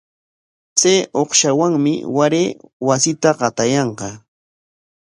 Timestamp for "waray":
2.15-2.47